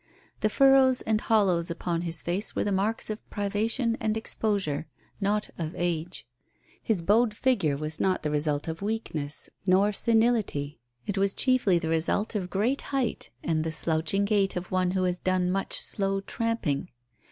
The 0.39 0.49
furrows 0.49 1.03
and 1.03 1.21
hollows 1.21 1.69
upon 1.69 2.01
his 2.01 2.23
face 2.23 2.55
were 2.55 2.63
the 2.63 2.71
marks 2.71 3.11
of 3.11 3.29
privation 3.29 3.95
and 3.99 4.17
exposure, 4.17 4.87
not 5.19 5.51
of 5.59 5.75
age. 5.77 6.25
His 6.81 7.03
bowed 7.03 7.35
figure 7.35 7.77
was 7.77 7.99
not 7.99 8.23
the 8.23 8.31
result 8.31 8.67
of 8.67 8.81
weakness 8.81 9.47
or 9.67 9.93
senility, 9.93 10.79
it 11.05 11.19
was 11.19 11.35
chiefly 11.35 11.77
the 11.77 11.87
result 11.89 12.33
of 12.33 12.49
great 12.49 12.81
height 12.89 13.29
and 13.43 13.63
the 13.63 13.71
slouching 13.71 14.25
gait 14.25 14.55
of 14.55 14.71
one 14.71 14.89
who 14.89 15.03
has 15.03 15.19
done 15.19 15.51
much 15.51 15.79
slow 15.79 16.19
tramping. 16.19 16.89